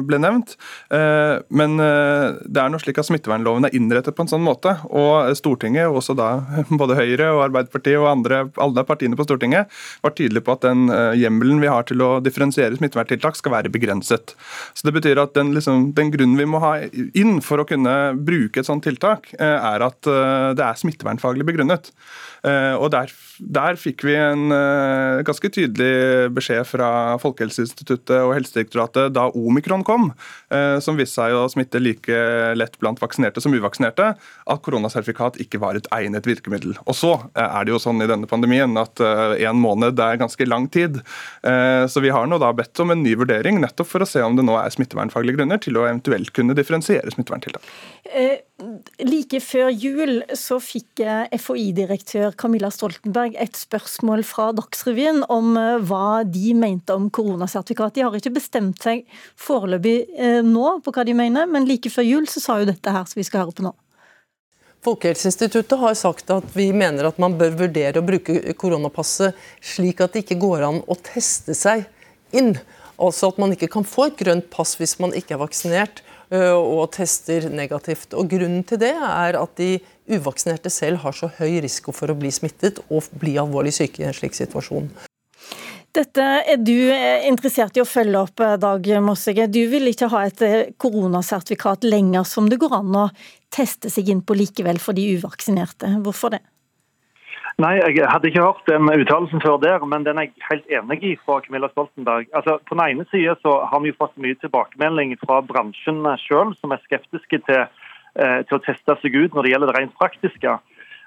ble 0.07 0.19
nevnt. 0.21 0.55
Men 0.91 1.75
det 1.79 2.61
er 2.61 2.71
noe 2.71 2.81
slik 2.81 2.99
at 3.01 3.07
smittevernloven 3.07 3.67
er 3.67 3.75
innrettet 3.77 4.17
på 4.17 4.25
en 4.25 4.31
sånn 4.31 4.45
måte. 4.45 4.75
Og 4.89 5.31
Stortinget, 5.39 5.91
også 5.91 6.15
da 6.19 6.29
både 6.81 6.97
Høyre 6.99 7.31
og 7.37 7.43
Arbeiderpartiet 7.47 8.01
og 8.01 8.09
andre, 8.11 8.43
alle 8.63 8.85
partiene 8.89 9.19
på 9.19 9.27
Stortinget, 9.27 9.71
var 10.05 10.15
tydelige 10.17 10.45
på 10.47 10.57
at 10.57 10.67
den 10.67 10.91
hjemmelen 11.19 11.63
vi 11.63 11.71
har 11.71 11.87
til 11.89 12.03
å 12.05 12.11
differensiere 12.25 12.79
smitteverntiltak, 12.79 13.39
skal 13.39 13.57
være 13.57 13.73
begrenset. 13.73 14.35
Så 14.75 14.89
det 14.89 14.97
betyr 14.99 15.23
at 15.23 15.37
den, 15.39 15.55
liksom, 15.57 15.91
den 15.97 16.13
grunnen 16.15 16.41
vi 16.41 16.49
må 16.49 16.63
ha 16.65 16.75
inn 16.83 17.39
for 17.45 17.63
å 17.63 17.69
kunne 17.69 17.97
bruke 18.19 18.63
et 18.63 18.69
sånt 18.69 18.87
tiltak, 18.87 19.33
er 19.39 19.87
at 19.87 20.01
det 20.03 20.67
er 20.67 20.81
smittevern 20.81 21.12
smittevernfaglig 21.13 21.47
begrunnet. 21.47 21.93
Eh, 22.43 22.75
og 22.75 22.89
der, 22.91 23.11
der 23.39 23.77
fikk 23.79 24.03
vi 24.03 24.17
en 24.19 24.51
eh, 24.51 25.21
ganske 25.27 25.47
tydelig 25.55 26.31
beskjed 26.35 26.67
fra 26.67 26.89
Folkehelseinstituttet 27.23 28.17
og 28.19 28.35
Helsedirektoratet 28.35 29.15
da 29.15 29.29
omikron 29.39 29.85
kom, 29.87 30.09
eh, 30.51 30.81
som 30.83 30.99
viste 30.99 31.21
seg 31.21 31.37
å 31.39 31.45
smitte 31.53 31.79
like 31.83 32.19
lett 32.59 32.75
blant 32.83 32.99
vaksinerte 33.03 33.43
som 33.43 33.55
uvaksinerte, 33.55 34.13
at 34.19 34.65
koronasertifikat 34.67 35.39
ikke 35.45 35.61
var 35.63 35.79
et 35.79 35.87
egnet 35.95 36.27
virkemiddel. 36.27 36.75
Og 36.83 36.99
så 36.99 37.13
er 37.39 37.67
det 37.67 37.75
jo 37.75 37.81
sånn 37.83 38.03
i 38.03 38.09
denne 38.11 38.29
pandemien 38.31 38.75
at 38.81 39.01
en 39.03 39.61
måned 39.61 40.01
er 40.03 40.19
ganske 40.21 40.47
lang 40.49 40.67
tid. 40.73 40.99
Så 41.43 42.03
vi 42.03 42.13
har 42.15 42.27
nå 42.29 42.39
da 42.43 42.51
bedt 42.57 42.81
om 42.83 42.93
en 42.95 43.03
ny 43.05 43.15
vurdering, 43.19 43.61
nettopp 43.63 43.91
for 43.91 44.05
å 44.05 44.09
se 44.09 44.23
om 44.25 44.37
det 44.39 44.45
nå 44.47 44.57
er 44.59 44.73
smittevernfaglige 44.75 45.39
grunner 45.39 45.61
til 45.63 45.79
å 45.79 45.87
eventuelt 45.89 46.33
kunne 46.37 46.57
differensiere 46.59 47.13
smitteverntiltak. 47.15 47.69
Like 49.03 49.43
før 49.45 49.73
jul 49.75 50.23
så 50.39 50.59
fikk 50.63 51.03
FHI-direktør 51.35 52.32
Camilla 52.39 52.71
Stoltenberg 52.73 53.37
et 53.41 53.57
spørsmål 53.59 54.25
fra 54.27 54.51
Dagsrevyen 54.57 55.23
om 55.33 55.55
eh, 55.61 55.79
hva 55.89 56.23
de 56.29 56.53
mente 56.59 56.95
om 56.97 57.09
koronasertifikat. 57.13 57.95
De 57.97 58.05
har 58.07 58.17
ikke 58.19 58.35
bestemt 58.35 58.83
seg 58.83 59.07
foreløpig 59.41 59.97
eh, 60.17 60.41
nå 60.47 60.79
på 60.85 60.95
hva 60.95 61.07
de 61.09 61.17
mener, 61.17 61.49
men 61.51 61.69
like 61.69 61.93
før 61.93 62.07
jul 62.07 62.29
så 62.31 62.43
sa 62.43 62.59
jo 62.61 62.69
dette 62.71 62.95
her 62.95 63.09
som 63.09 63.21
vi 63.21 63.27
skal 63.29 63.45
høre 63.45 63.57
på 63.59 63.67
nå. 63.69 63.75
Folkehelseinstituttet 64.83 65.79
har 65.79 65.95
sagt 65.95 66.31
at 66.35 66.55
vi 66.59 66.73
mener 66.75 67.07
at 67.07 67.19
man 67.23 67.37
bør 67.39 67.55
vurdere 67.61 68.01
å 68.01 68.07
bruke 68.07 68.57
koronapasset 68.59 69.39
slik 69.63 70.03
at 70.03 70.17
det 70.17 70.25
ikke 70.25 70.41
går 70.43 70.65
an 70.67 70.81
å 70.91 70.97
teste 70.99 71.55
seg 71.55 71.85
inn. 72.35 72.57
Altså 72.99 73.31
at 73.31 73.39
man 73.39 73.55
ikke 73.55 73.71
kan 73.71 73.87
få 73.87 74.09
et 74.09 74.19
grønt 74.19 74.49
pass 74.51 74.75
hvis 74.81 74.97
man 75.03 75.15
ikke 75.15 75.37
er 75.37 75.45
vaksinert 75.45 76.03
og 76.33 76.87
tester 76.97 77.49
negativt. 77.53 78.15
Og 78.17 78.31
Grunnen 78.33 78.65
til 78.65 78.81
det 78.81 78.95
er 78.97 79.37
at 79.37 79.57
de 79.61 79.77
uvaksinerte 80.09 80.73
selv 80.73 81.03
har 81.05 81.17
så 81.17 81.29
høy 81.39 81.61
risiko 81.65 81.93
for 81.95 82.11
å 82.11 82.17
bli 82.19 82.33
smittet 82.33 82.81
og 82.89 83.09
bli 83.21 83.37
alvorlig 83.41 83.75
syke 83.77 84.03
i 84.03 84.09
en 84.09 84.17
slik 84.17 84.37
situasjon. 84.39 84.89
Dette 85.93 86.25
er 86.49 86.57
du 86.57 86.89
interessert 87.29 87.77
i 87.77 87.83
å 87.83 87.89
følge 87.89 88.23
opp, 88.25 88.41
Dag 88.63 88.87
Mossige. 89.05 89.45
Du 89.53 89.61
vil 89.69 89.91
ikke 89.91 90.09
ha 90.15 90.23
et 90.25 90.45
koronasertifikat 90.81 91.85
lenger 91.85 92.25
som 92.25 92.49
det 92.49 92.57
går 92.63 92.79
an 92.79 92.97
å 92.97 93.11
teste 93.53 93.93
seg 93.93 94.09
inn 94.09 94.23
på 94.25 94.39
likevel 94.39 94.81
for 94.81 94.97
de 94.97 95.05
uvaksinerte. 95.19 95.99
Hvorfor 96.01 96.33
det? 96.33 96.41
Nei, 97.61 97.75
Jeg 97.85 98.09
hadde 98.09 98.29
ikke 98.31 98.45
hørt 98.45 98.69
den 98.69 98.89
uttalelsen 98.89 99.43
før 99.45 99.59
der, 99.61 99.85
men 99.85 100.07
den 100.07 100.19
er 100.19 100.29
jeg 100.29 100.47
helt 100.51 100.71
enig 100.73 100.99
i 101.05 101.17
fra 101.25 101.41
Camilla 101.45 101.69
Stoltenberg. 101.69 102.27
Altså, 102.33 102.59
På 102.69 102.75
den 102.75 102.85
ene 102.89 103.05
siden 103.11 103.37
så 103.43 103.53
har 103.71 103.81
vi 103.81 103.93
jo 103.93 103.99
fått 103.99 104.17
mye 104.17 104.39
tilbakemelding 104.41 105.17
fra 105.21 105.41
bransjen 105.41 106.01
selv, 106.25 106.55
som 106.61 106.73
er 106.73 106.81
skeptiske 106.87 107.43
til, 107.49 107.67
eh, 108.17 108.41
til, 108.49 108.57
å 108.57 108.65
teste 108.65 108.97
seg 109.03 109.15
ut 109.15 109.35
når 109.35 109.43
det 109.43 109.53
gjelder 109.53 109.73
det 109.73 109.79
rent 109.79 109.99
praktiske. 110.01 110.59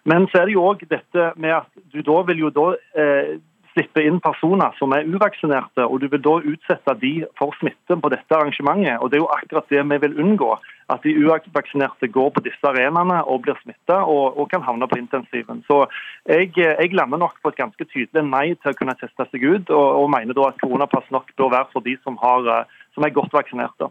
Men 0.05 0.27
så 0.29 0.41
er 0.41 0.45
det 0.45 0.53
jo 0.53 0.67
òg 0.69 0.85
dette 0.87 1.33
med 1.35 1.51
at 1.51 1.69
du 1.93 2.01
da 2.05 2.21
vil 2.29 2.45
jo 2.45 2.49
da 2.53 2.67
eh, 2.93 3.37
slippe 3.75 4.03
inn 4.07 4.21
personer 4.23 4.71
som 4.79 4.93
er 4.95 5.07
uvaksinerte, 5.07 5.83
og 5.83 5.99
du 6.01 6.07
vil 6.11 6.23
da 6.23 6.35
utsette 6.51 6.95
de 7.01 7.13
for 7.39 7.55
smitte 7.59 7.97
på 7.99 8.11
dette 8.13 8.37
arrangementet. 8.37 9.01
og 9.01 9.11
Det 9.11 9.19
er 9.19 9.23
jo 9.23 9.33
akkurat 9.35 9.69
det 9.69 9.83
vi 9.91 9.97
vil 10.05 10.19
unngå. 10.23 10.51
At 10.93 11.03
de 11.03 11.15
uvaksinerte 11.17 12.07
går 12.13 12.29
på 12.31 12.43
disse 12.45 12.69
arenaene 12.69 13.23
og 13.25 13.41
blir 13.43 13.57
smitta 13.63 14.03
og, 14.05 14.37
og, 14.37 14.47
kan 14.51 14.63
havne 14.63 14.87
på 14.87 14.99
intensiven. 15.01 15.63
Så 15.67 15.85
jeg, 16.29 16.53
jeg, 16.55 16.93
lander 16.93 17.17
nok 17.17 17.41
på 17.41 17.51
et 17.51 17.59
ganske 17.59 17.89
tydelig 17.89 18.23
nei 18.29 18.47
til 18.53 18.71
å 18.71 18.77
kunne 18.77 18.95
teste 19.01 19.27
seg 19.31 19.43
ut, 19.43 19.69
og, 19.69 19.87
og 20.03 20.09
mener 20.13 20.37
da 20.37 20.51
at 20.51 20.61
koronapass 20.61 21.09
nok 21.11 21.33
bør 21.35 21.53
være 21.57 21.71
for 21.73 21.85
de 21.85 21.97
som, 22.03 22.19
har, 22.21 22.67
som 22.93 23.03
er 23.03 23.17
godt 23.17 23.33
vaksinerte. 23.33 23.89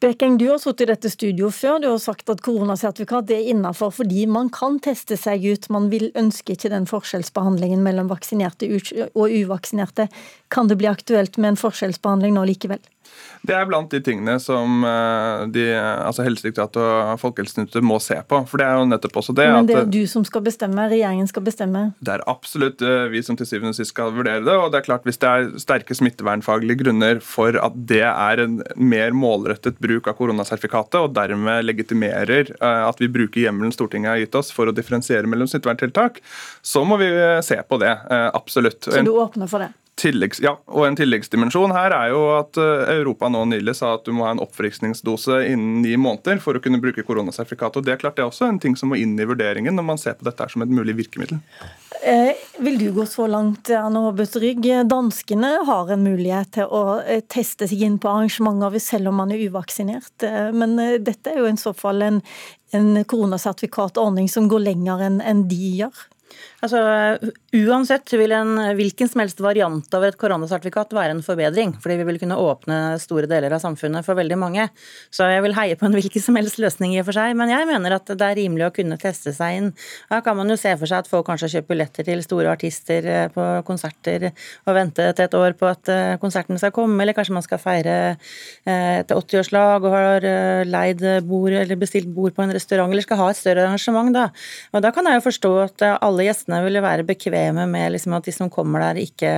Bekeng, 0.00 0.38
du 0.38 0.46
har 0.50 0.58
sittet 0.62 0.84
i 0.84 0.90
dette 0.92 1.10
studioet 1.10 1.56
før. 1.56 1.78
Du 1.82 1.88
har 1.88 2.00
sagt 2.02 2.30
at 2.30 2.42
koronasertifikat 2.44 3.30
er 3.34 3.50
innenfor 3.52 3.92
fordi 3.94 4.26
man 4.30 4.50
kan 4.54 4.78
teste 4.84 5.18
seg 5.20 5.46
ut. 5.46 5.70
Man 5.72 5.90
vil 5.92 6.10
ønske 6.18 6.56
ikke 6.56 6.72
den 6.72 6.88
forskjellsbehandlingen 6.90 7.82
mellom 7.84 8.10
vaksinerte 8.12 8.68
og 9.14 9.24
uvaksinerte. 9.24 10.08
Kan 10.52 10.70
det 10.70 10.78
bli 10.82 10.90
aktuelt 10.90 11.38
med 11.38 11.54
en 11.54 11.62
forskjellsbehandling 11.64 12.36
nå 12.36 12.44
likevel? 12.52 12.82
Det 13.44 13.52
er 13.52 13.66
blant 13.68 13.92
de 13.92 14.00
tingene 14.00 14.38
som 14.40 14.84
eh, 14.88 15.44
de, 15.52 15.64
altså 15.76 16.24
Helsedirektoratet 16.24 16.80
og 16.80 17.18
Folkehelseinstituttet 17.20 17.84
må 17.84 17.98
se 18.00 18.16
på. 18.24 18.40
for 18.48 18.60
det 18.60 18.66
er 18.66 18.78
jo 18.80 18.86
nettopp 18.88 19.18
også 19.20 19.34
det 19.36 19.48
Men 19.52 19.68
det 19.68 19.76
er 19.82 19.90
du 19.92 20.00
som 20.08 20.24
skal 20.24 20.44
bestemme, 20.46 20.86
regjeringen 20.88 21.28
skal 21.28 21.44
bestemme? 21.44 21.82
Det 22.00 22.14
er 22.16 22.24
absolutt 22.30 22.80
eh, 22.84 23.04
vi 23.12 23.20
som 23.26 23.36
til 23.36 23.48
syvende 23.50 23.74
og 23.74 23.78
sist 23.78 23.92
skal 23.92 24.14
vurdere 24.16 24.40
det. 24.46 24.56
og 24.56 24.72
det 24.72 24.80
er 24.80 24.88
klart 24.88 25.04
Hvis 25.04 25.20
det 25.20 25.28
er 25.28 25.50
sterke 25.60 25.96
smittevernfaglige 25.96 26.80
grunner 26.84 27.20
for 27.24 27.60
at 27.60 27.76
det 27.76 28.04
er 28.08 28.44
en 28.46 28.58
mer 28.80 29.12
målrettet 29.12 29.76
bruk 29.82 30.08
av 30.08 30.16
koronasertifikatet, 30.16 31.00
og 31.04 31.14
dermed 31.16 31.68
legitimerer 31.68 32.54
eh, 32.54 32.82
at 32.88 33.00
vi 33.02 33.12
bruker 33.12 33.44
hjemmelen 33.44 33.74
Stortinget 33.76 34.14
har 34.14 34.24
gitt 34.24 34.40
oss 34.40 34.52
for 34.54 34.70
å 34.70 34.76
differensiere 34.76 35.28
mellom 35.28 35.50
smitteverntiltak, 35.50 36.22
så 36.64 36.84
må 36.88 36.96
vi 37.00 37.10
se 37.44 37.56
på 37.68 37.78
det. 37.82 37.92
Absolutt. 38.34 38.86
Så 38.86 39.02
du 39.04 39.12
åpner 39.18 39.50
for 39.50 39.64
det? 39.64 39.72
Tilleggs, 39.94 40.40
ja, 40.42 40.56
og 40.66 40.88
En 40.88 40.96
tilleggsdimensjon 40.98 41.70
her 41.74 41.94
er 41.94 42.08
jo 42.10 42.22
at 42.34 42.58
eh, 42.58 42.96
Europa 42.96 43.28
nå 43.30 43.44
nylig 43.46 43.76
sa 43.78 43.92
at 43.94 44.02
du 44.06 44.10
må 44.16 44.24
ha 44.26 44.32
en 44.34 44.42
oppfriskningsdose 44.42 45.36
innen 45.52 45.84
ni 45.84 45.94
måneder 45.94 46.40
for 46.42 46.58
å 46.58 46.62
kunne 46.62 46.80
bruke 46.82 47.04
koronasertifikat. 47.06 47.78
og 47.78 47.86
Det 47.86 47.94
er 47.94 48.00
klart 48.02 48.18
det 48.18 48.24
er 48.24 48.32
også 48.32 48.48
en 48.48 48.58
ting 48.62 48.74
som 48.78 48.90
må 48.90 48.98
inn 48.98 49.14
i 49.14 49.26
vurderingen 49.28 49.76
når 49.78 49.86
man 49.86 50.00
ser 50.02 50.16
på 50.18 50.26
dette 50.26 50.48
som 50.50 50.64
et 50.66 50.72
mulig 50.74 50.96
virkemiddel. 50.98 51.38
Eh, 52.02 52.34
vil 52.58 52.80
du 52.80 52.88
gå 52.96 53.06
så 53.06 53.28
langt, 53.30 53.70
Anne 53.70 54.02
Håbøs 54.08 54.34
Rygg? 54.42 54.66
Danskene 54.90 55.52
har 55.68 55.92
en 55.94 56.02
mulighet 56.04 56.50
til 56.58 56.74
å 56.74 56.98
eh, 57.00 57.22
teste 57.30 57.70
seg 57.70 57.86
inn 57.86 58.00
på 58.02 58.10
arrangementer 58.10 58.74
selv 58.82 59.12
om 59.12 59.22
man 59.22 59.30
er 59.32 59.46
uvaksinert. 59.46 60.26
Eh, 60.26 60.50
men 60.52 60.74
dette 61.06 61.30
er 61.30 61.38
jo 61.38 61.46
i 61.46 61.54
så 61.60 61.70
fall 61.70 62.02
en, 62.02 62.18
en 62.74 62.98
koronasertifikatordning 63.06 64.26
som 64.32 64.50
går 64.50 64.66
lenger 64.66 65.06
enn 65.06 65.22
en 65.22 65.46
de 65.48 65.70
gjør. 65.84 66.02
Altså, 66.64 66.80
Uansett 67.54 68.08
vil 68.16 68.32
en 68.34 68.56
hvilken 68.78 69.10
som 69.10 69.20
helst 69.20 69.42
variant 69.44 69.94
av 69.94 70.06
et 70.06 70.16
koronasertifikat 70.18 70.94
være 70.96 71.14
en 71.14 71.22
forbedring. 71.22 71.74
Fordi 71.82 71.98
vi 72.00 72.06
vil 72.08 72.18
kunne 72.22 72.38
åpne 72.40 72.78
store 73.02 73.28
deler 73.30 73.52
av 73.52 73.60
samfunnet 73.62 74.06
for 74.06 74.18
veldig 74.18 74.38
mange. 74.40 74.64
Så 75.14 75.28
jeg 75.28 75.44
vil 75.44 75.54
heie 75.58 75.76
på 75.78 75.86
en 75.86 75.94
hvilken 75.94 76.24
som 76.24 76.38
helst 76.40 76.58
løsning 76.62 76.96
i 76.96 77.02
og 77.02 77.08
for 77.10 77.18
seg. 77.18 77.36
Men 77.38 77.52
jeg 77.52 77.68
mener 77.68 77.98
at 77.98 78.08
det 78.08 78.26
er 78.26 78.38
rimelig 78.40 78.66
å 78.66 78.72
kunne 78.74 78.98
teste 79.00 79.34
seg 79.36 79.58
inn. 79.60 79.70
Da 80.10 80.22
kan 80.24 80.38
man 80.38 80.50
jo 80.50 80.56
se 80.58 80.72
for 80.80 80.90
seg 80.90 81.04
at 81.04 81.10
folk 81.10 81.28
kanskje 81.28 81.52
kjøper 81.56 81.74
billetter 81.74 82.06
til 82.06 82.22
store 82.24 82.52
artister 82.54 83.08
eh, 83.10 83.26
på 83.34 83.44
konserter 83.66 84.30
og 84.30 84.76
vente 84.76 85.06
til 85.16 85.26
et 85.26 85.36
år 85.38 85.56
på 85.58 85.68
at 85.70 85.90
eh, 85.92 86.16
konserten 86.22 86.60
skal 86.60 86.72
komme, 86.74 87.00
eller 87.02 87.16
kanskje 87.16 87.36
man 87.36 87.46
skal 87.46 87.60
feire 87.62 87.96
eh, 88.14 89.00
et 89.00 89.14
80-årslag 89.14 89.84
og 89.84 89.94
har 89.94 90.28
leid 90.68 91.02
bord 91.28 91.54
eller 91.54 91.78
bestilt 91.78 92.10
bord 92.14 92.34
på 92.36 92.44
en 92.44 92.54
restaurant, 92.54 92.92
eller 92.92 93.04
skal 93.04 93.20
ha 93.20 93.30
et 93.30 93.40
større 93.40 93.66
arrangement, 93.66 94.12
da. 94.14 94.28
Og 94.74 94.84
da 94.84 94.92
kan 94.94 95.08
jeg 95.08 95.18
jo 95.18 95.26
forstå 95.28 95.52
at 95.64 95.86
alle 95.94 96.23
gjestene 96.24 96.60
ville 96.64 96.82
være 96.84 97.06
bekvemme 97.06 97.66
med 97.70 97.92
liksom 97.94 98.14
at 98.16 98.26
de 98.26 98.34
som 98.34 98.50
kommer 98.52 98.82
der, 98.82 99.00
ikke, 99.04 99.32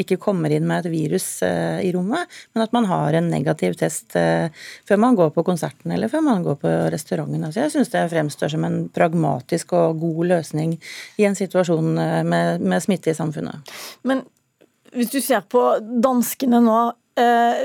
ikke, 0.00 0.18
kommer 0.22 0.52
inn 0.54 0.66
med 0.68 0.86
et 0.86 0.92
virus 0.92 1.26
uh, 1.46 1.78
i 1.84 1.90
rommet, 1.94 2.30
men 2.54 2.64
at 2.64 2.74
man 2.76 2.88
har 2.90 3.18
en 3.18 3.30
negativ 3.32 3.76
test 3.80 4.16
uh, 4.18 4.48
før 4.88 5.02
man 5.02 5.18
går 5.18 5.32
på 5.36 5.44
konserten 5.46 5.94
eller 5.94 6.10
før 6.12 6.24
man 6.26 6.44
går 6.46 6.60
på 6.62 6.74
restauranten. 6.94 7.44
Altså, 7.44 7.64
jeg 7.64 7.74
syns 7.76 7.92
det 7.94 8.06
fremstår 8.12 8.54
som 8.54 8.66
en 8.68 8.80
pragmatisk 8.94 9.74
og 9.78 10.00
god 10.02 10.22
løsning 10.34 10.78
i 11.18 11.28
en 11.28 11.38
situasjon 11.38 11.92
uh, 11.98 12.22
med, 12.26 12.64
med 12.64 12.84
smitte 12.84 13.12
i 13.12 13.18
samfunnet. 13.18 13.76
Men 14.08 14.24
hvis 14.94 15.12
du 15.12 15.20
ser 15.20 15.44
på 15.44 15.64
danskene 15.82 16.62
nå 16.64 16.80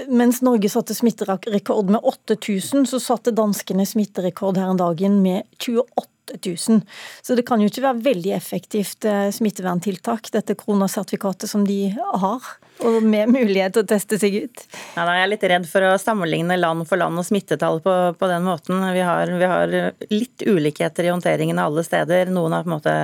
mens 0.10 0.40
Norge 0.42 0.66
satte 0.74 0.96
smitterekord 0.98 1.92
med 1.94 2.02
8000, 2.10 2.88
så 2.90 2.98
satte 2.98 3.36
danskene 3.38 3.86
smitterekord 3.86 4.58
her 4.58 4.72
en 4.72 4.80
dagen 4.82 5.20
med 5.22 5.46
28 5.62 6.23
8000. 6.40 6.84
Så 7.22 7.38
det 7.38 7.46
kan 7.48 7.62
jo 7.62 7.70
ikke 7.72 7.86
være 7.86 8.04
veldig 8.10 8.36
effektivt 8.36 9.08
eh, 9.10 9.30
smitteverntiltak, 9.36 10.32
dette 10.34 10.58
koronasertifikatet 10.60 11.52
som 11.52 11.68
de 11.68 11.82
har 11.94 12.54
og 12.82 13.04
med 13.06 13.30
mulighet 13.32 13.76
til 13.76 13.84
å 13.84 13.88
teste 13.88 14.18
seg 14.20 14.36
ut? 14.44 14.64
Ja, 14.96 15.06
da 15.06 15.14
er 15.16 15.30
litt 15.30 15.44
redd 15.48 15.66
for 15.70 15.86
å 15.86 15.94
sammenligne 16.02 16.58
land 16.58 16.88
for 16.90 17.00
land 17.00 17.20
og 17.20 17.26
smittetall 17.28 17.80
på, 17.84 17.94
på 18.18 18.30
den 18.30 18.46
måten. 18.48 18.82
Vi 18.96 19.04
har, 19.06 19.30
vi 19.40 19.50
har, 19.50 19.76
litt 20.10 20.44
ulikheter 20.44 21.08
i 21.08 21.12
håndteringen 21.14 21.62
av 21.62 21.72
alle 21.72 21.86
steder. 21.86 22.32
Noen 22.34 22.56
har 22.56 22.66
på 22.66 22.72
en 22.72 22.76
måte 22.76 22.96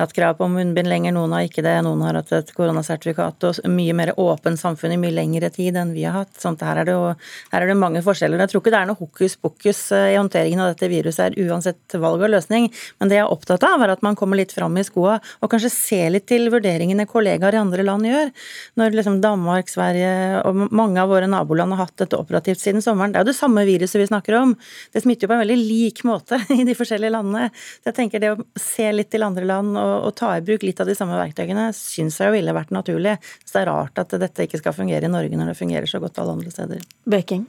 hatt 0.00 0.14
krav 0.16 0.38
på 0.40 0.48
munnbind 0.50 0.90
lenger, 0.90 1.14
noen 1.14 1.36
har 1.36 1.46
ikke 1.46 1.64
det. 1.66 1.76
Noen 1.86 2.02
har 2.06 2.18
hatt 2.18 2.32
et 2.34 2.52
koronasertifikat 2.56 3.48
og 3.50 3.60
mye 3.70 3.94
mer 3.96 4.14
åpent 4.20 4.60
samfunn 4.60 4.96
i 4.96 5.00
mye 5.00 5.14
lengre 5.14 5.52
tid 5.54 5.78
enn 5.78 5.94
vi 5.94 6.06
har 6.08 6.22
hatt. 6.22 6.34
Sånn, 6.40 6.58
her, 6.64 6.82
er 6.82 6.88
det 6.88 6.96
jo, 6.96 7.12
her 7.52 7.66
er 7.66 7.70
det 7.70 7.78
mange 7.78 8.02
forskjeller. 8.04 8.42
Jeg 8.46 8.54
tror 8.54 8.64
ikke 8.64 8.74
det 8.74 8.80
er 8.80 8.90
noe 8.90 9.00
hokus 9.00 9.38
pokus 9.38 9.84
eh, 9.94 10.14
i 10.14 10.18
håndteringen 10.18 10.64
av 10.64 10.72
dette 10.72 10.90
viruset 10.90 11.38
uansett 11.44 11.98
valg 12.00 12.24
og 12.24 12.34
løsning. 12.34 12.53
Men 13.00 13.10
det 13.10 13.18
jeg 13.18 13.24
er 13.24 13.32
opptatt 13.32 13.64
av, 13.66 13.82
er 13.82 13.94
at 13.94 14.04
man 14.06 14.16
kommer 14.18 14.38
litt 14.38 14.54
fram 14.54 14.76
i 14.78 14.84
skoa 14.86 15.18
og 15.40 15.50
kanskje 15.50 15.70
ser 15.72 16.12
litt 16.14 16.26
til 16.30 16.48
vurderingene 16.52 17.06
kollegaer 17.10 17.56
i 17.56 17.60
andre 17.60 17.86
land 17.86 18.08
gjør. 18.08 18.32
Når 18.80 18.98
liksom 18.98 19.20
Danmark, 19.24 19.70
Sverige 19.72 20.42
og 20.44 20.64
mange 20.74 21.02
av 21.02 21.10
våre 21.12 21.28
naboland 21.30 21.74
har 21.74 21.86
hatt 21.86 22.04
dette 22.04 22.18
operativt 22.18 22.62
siden 22.62 22.84
sommeren. 22.84 23.14
Det 23.14 23.20
er 23.20 23.26
jo 23.26 23.32
det 23.32 23.38
samme 23.38 23.66
viruset 23.68 24.00
vi 24.00 24.08
snakker 24.10 24.38
om. 24.40 24.54
Det 24.94 25.04
smitter 25.04 25.26
jo 25.26 25.32
på 25.32 25.38
en 25.38 25.44
veldig 25.44 25.58
lik 25.60 26.04
måte 26.08 26.40
i 26.58 26.62
de 26.66 26.76
forskjellige 26.78 27.14
landene. 27.14 27.50
Så 27.82 27.90
jeg 27.90 27.98
tenker 28.00 28.22
Det 28.24 28.34
å 28.34 28.38
se 28.60 28.86
litt 28.94 29.10
til 29.12 29.26
andre 29.26 29.46
land 29.48 29.76
og, 29.80 29.94
og 30.08 30.14
ta 30.18 30.34
i 30.38 30.44
bruk 30.44 30.64
litt 30.64 30.80
av 30.80 30.88
de 30.88 30.96
samme 30.98 31.18
verktøyene, 31.18 31.70
syns 31.76 32.20
jeg 32.20 32.30
jo 32.30 32.36
ville 32.38 32.56
vært 32.56 32.72
naturlig. 32.74 33.18
Så 33.44 33.58
det 33.58 33.64
er 33.64 33.70
rart 33.72 34.00
at 34.00 34.14
dette 34.20 34.46
ikke 34.46 34.62
skal 34.62 34.76
fungere 34.76 35.08
i 35.08 35.12
Norge 35.12 35.36
når 35.38 35.52
det 35.52 35.58
fungerer 35.60 35.90
så 35.90 36.00
godt 36.02 36.22
alle 36.22 36.38
andre 36.38 36.54
steder. 36.54 36.82
Beking. 37.10 37.44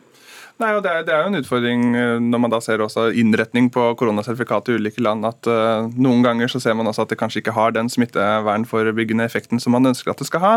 Nei, 0.56 0.70
og 0.72 0.86
det 0.86 0.92
er, 0.92 1.02
det 1.04 1.12
er, 1.12 1.26
jo 1.26 1.32
en 1.34 1.40
utfordring 1.42 1.82
eh, 2.00 2.18
når 2.24 2.42
man 2.46 2.54
da 2.54 2.62
ser 2.64 2.80
også 2.80 3.10
innretning 3.20 3.68
på 3.76 3.90
koronasertifikat 4.00 4.70
i 4.72 4.78
ulike 4.80 5.04
land. 5.04 5.28
at 5.28 5.50
uh, 5.52 5.90
Noen 6.00 6.24
ganger 6.24 6.48
så 6.52 6.62
ser 6.64 6.78
man 6.80 6.88
også 6.88 7.04
at 7.04 7.12
det 7.12 7.18
kanskje 7.20 7.42
ikke 7.42 7.56
har 7.58 7.76
den 7.76 7.92
smittevernforebyggende 7.92 9.28
effekten 9.28 9.60
som 9.60 9.76
man 9.76 9.92
ønsker 9.92 10.14
at 10.14 10.24
det 10.24 10.30
skal 10.30 10.44
ha. 10.46 10.54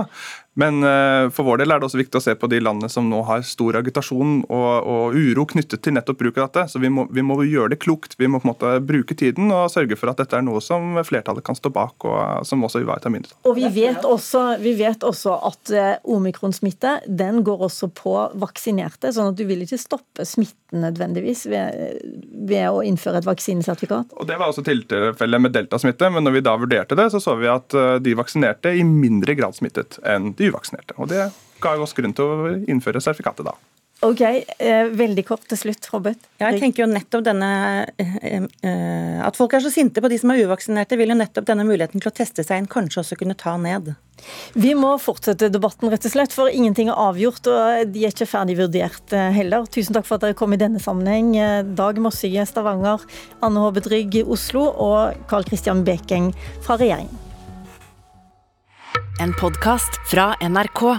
Men 0.59 0.83
uh, 0.83 1.31
for 1.31 1.47
vår 1.47 1.61
del 1.63 1.71
er 1.71 1.79
det 1.79 1.87
også 1.87 2.01
viktig 2.01 2.19
å 2.19 2.25
se 2.25 2.35
på 2.35 2.49
de 2.51 2.59
landene 2.59 2.91
som 2.91 3.07
nå 3.07 3.21
har 3.29 3.45
stor 3.47 3.79
agitasjon 3.79 4.41
og, 4.43 4.71
og 4.91 5.15
uro 5.15 5.45
knyttet 5.53 5.85
til 5.85 5.95
nettopp 5.95 6.19
bruk 6.19 6.41
av 6.41 6.49
dette. 6.49 6.65
Så 6.73 6.83
vi 6.83 6.91
må, 6.91 7.05
vi 7.15 7.23
må, 7.23 7.37
gjøre 7.47 7.73
det 7.77 7.81
klokt. 7.85 8.17
Vi 8.19 8.27
må 8.27 8.41
på 8.43 8.49
en 8.49 8.53
måte 8.53 8.73
bruke 8.83 9.15
tiden 9.19 9.53
og 9.55 9.71
sørge 9.71 9.95
for 9.99 10.11
at 10.11 10.19
dette 10.19 10.35
er 10.35 10.43
noe 10.43 10.59
som 10.65 10.99
flertallet 11.07 11.47
kan 11.47 11.59
stå 11.59 11.71
bak, 11.75 12.03
og 12.03 12.47
som 12.49 12.67
også 12.67 12.83
ivaretar 12.83 13.15
mindretall. 13.15 13.39
Og 13.47 13.55
vi 13.61 13.71
vet 13.77 14.03
også, 14.03 14.43
vi 14.63 14.75
vet 14.81 15.07
også 15.07 15.37
at 15.47 15.75
uh, 15.77 15.93
omikronsmitte 16.17 16.99
den 17.07 17.45
går 17.47 17.69
også 17.69 17.93
på 17.95 18.17
vaksinerte, 18.43 19.15
sånn 19.15 19.31
at 19.31 19.39
du 19.39 19.47
vil 19.47 19.63
ikke 19.63 19.79
stoppe 19.79 20.27
smitten 20.27 20.83
nødvendigvis 20.83 21.47
ved, 21.49 22.03
ved 22.49 22.67
å 22.71 22.83
innføre 22.87 23.23
et 23.23 23.29
vaksinesertifikat. 23.29 24.15
Og 24.17 24.29
Det 24.29 24.39
var 24.41 24.51
også 24.51 24.65
tilfellet 24.67 25.45
med 25.45 25.55
deltasmitte, 25.55 26.11
men 26.15 26.27
når 26.27 26.39
vi 26.39 26.45
da 26.49 26.57
vurderte 26.61 26.99
det, 26.99 27.11
så 27.15 27.23
så 27.23 27.37
vi 27.41 27.51
at 27.53 27.77
uh, 27.77 27.97
de 28.03 28.17
vaksinerte 28.19 28.75
i 28.75 28.85
mindre 28.87 29.37
grad 29.39 29.57
smittet 29.59 30.01
enn 30.07 30.33
de 30.39 30.51
uvaksinerte. 30.53 30.97
Og 30.99 31.13
Det 31.13 31.29
ga 31.63 31.75
oss 31.83 31.97
grunn 31.97 32.15
til 32.17 32.25
å 32.25 32.55
innføre 32.71 33.03
sertifikatet 33.03 33.49
da. 33.49 33.57
Ok, 34.01 34.21
eh, 34.21 34.85
Veldig 34.95 35.25
kort 35.27 35.47
til 35.51 35.59
slutt, 35.59 35.89
Robert. 35.91 36.21
Ja, 36.39 36.53
jeg 36.53 36.61
tenker 36.63 36.85
jo 36.85 36.91
nettopp 36.91 37.25
denne 37.27 37.49
eh, 37.99 38.37
eh, 38.63 39.17
At 39.27 39.35
folk 39.35 39.57
er 39.57 39.65
så 39.65 39.73
sinte 39.75 39.99
på 39.99 40.11
de 40.11 40.21
som 40.23 40.31
er 40.31 40.45
uvaksinerte, 40.47 40.99
vil 41.01 41.11
jo 41.11 41.17
nettopp 41.19 41.49
denne 41.49 41.67
muligheten 41.67 41.99
til 41.99 42.13
å 42.13 42.15
teste 42.15 42.45
seg 42.47 42.63
inn 42.63 42.71
kanskje 42.71 43.03
også 43.03 43.19
kunne 43.19 43.35
ta 43.39 43.57
ned. 43.59 43.97
Vi 44.55 44.71
må 44.79 44.93
fortsette 45.03 45.51
debatten, 45.51 45.91
rett 45.91 46.07
og 46.07 46.15
slett, 46.15 46.35
for 46.35 46.51
ingenting 46.51 46.93
er 46.93 47.03
avgjort. 47.09 47.51
Og 47.51 47.91
de 47.91 48.07
er 48.07 48.15
ikke 48.15 48.31
ferdig 48.31 48.59
vurdert 48.59 49.15
heller. 49.35 49.67
Tusen 49.67 49.99
takk 49.99 50.07
for 50.07 50.19
at 50.19 50.27
dere 50.27 50.39
kom 50.39 50.55
i 50.55 50.59
denne 50.59 50.83
sammenheng. 50.83 51.35
Dag 51.79 51.99
Mossige, 52.03 52.47
Stavanger, 52.47 53.03
Anne 53.47 53.63
Håbe 53.63 53.83
Drygg, 53.87 54.21
Oslo 54.27 54.67
og 54.75 55.19
Karl 55.31 55.47
Christian 55.47 55.85
Bekeng 55.87 56.33
fra 56.67 56.79
regjeringen. 56.79 57.15
En 59.23 59.35
podkast 59.39 60.03
fra 60.11 60.33
NRK. 60.43 60.99